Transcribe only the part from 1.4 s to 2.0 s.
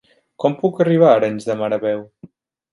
de Mar a